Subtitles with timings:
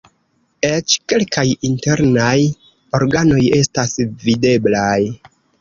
[0.69, 2.33] Eĉ kelkaj internaj
[3.01, 4.99] organoj estas videblaj.